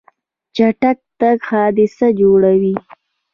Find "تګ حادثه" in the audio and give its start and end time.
1.19-2.07